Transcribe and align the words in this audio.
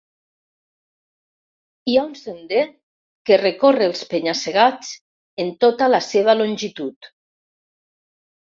Hi 1.91 1.97
ha 1.99 2.05
un 2.11 2.15
sender 2.21 2.63
que 3.31 3.37
recorre 3.43 3.87
els 3.91 4.03
penya-segats 4.15 4.91
en 5.47 5.55
tota 5.67 5.93
la 5.95 6.03
seva 6.09 6.39
longitud. 6.41 7.13